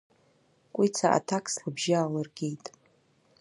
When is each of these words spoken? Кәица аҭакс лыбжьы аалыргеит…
Кәица 0.73 1.07
аҭакс 1.17 1.53
лыбжьы 1.63 1.93
аалыргеит… 1.97 2.65